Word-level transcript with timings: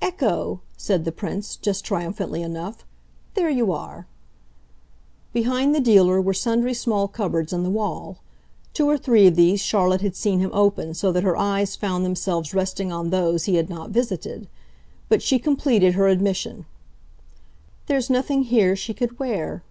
"Ecco!" 0.00 0.62
said 0.78 1.04
the 1.04 1.12
Prince 1.12 1.56
just 1.56 1.84
triumphantly 1.84 2.40
enough. 2.40 2.86
"There 3.34 3.50
you 3.50 3.70
are." 3.70 4.06
Behind 5.34 5.74
the 5.74 5.78
dealer 5.80 6.22
were 6.22 6.32
sundry 6.32 6.72
small 6.72 7.06
cupboards 7.06 7.52
in 7.52 7.64
the 7.64 7.68
wall. 7.70 8.16
Two 8.72 8.88
or 8.88 8.96
three 8.96 9.26
of 9.26 9.36
these 9.36 9.60
Charlotte 9.60 10.00
had 10.00 10.16
seen 10.16 10.40
him 10.40 10.48
open, 10.54 10.94
so 10.94 11.12
that 11.12 11.22
her 11.22 11.36
eyes 11.36 11.76
found 11.76 12.02
themselves 12.02 12.54
resting 12.54 12.92
on 12.92 13.10
those 13.10 13.44
he 13.44 13.56
had 13.56 13.68
not 13.68 13.90
visited. 13.90 14.48
But 15.10 15.20
she 15.20 15.38
completed 15.38 15.92
her 15.96 16.08
admission. 16.08 16.64
"There's 17.84 18.08
nothing 18.08 18.44
here 18.44 18.74
she 18.74 18.94
could 18.94 19.18
wear." 19.18 19.64